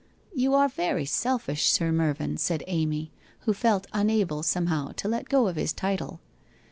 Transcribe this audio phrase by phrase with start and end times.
[0.43, 3.11] 'You are very selfish, Sir Mervyn,' said Amy,
[3.41, 6.19] who felt unable, somehow to let go of his title.